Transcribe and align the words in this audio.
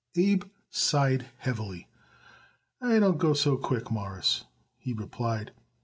Abe 0.17 0.45
sighed 0.71 1.29
heavily. 1.37 1.87
"It 2.81 3.01
don't 3.01 3.19
go 3.19 3.33
so 3.35 3.55
quick, 3.55 3.91
Mawruss," 3.91 4.45
he 4.79 4.93
replied. 4.93 5.51